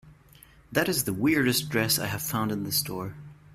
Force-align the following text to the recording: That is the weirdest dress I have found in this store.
That 0.71 0.89
is 0.89 1.03
the 1.03 1.13
weirdest 1.13 1.69
dress 1.69 1.99
I 1.99 2.07
have 2.07 2.23
found 2.23 2.51
in 2.51 2.63
this 2.63 2.77
store. 2.77 3.13